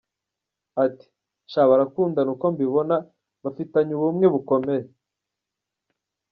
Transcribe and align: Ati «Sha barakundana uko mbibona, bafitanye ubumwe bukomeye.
Ati 0.83 1.05
«Sha 1.51 1.61
barakundana 1.69 2.29
uko 2.35 2.45
mbibona, 2.53 2.95
bafitanye 3.43 3.91
ubumwe 3.95 4.25
bukomeye. 4.33 4.85